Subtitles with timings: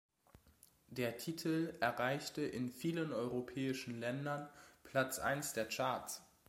[0.87, 4.49] Der Titel erreichte in vielen europäischen Ländern
[4.83, 6.23] Platz eins der Charts.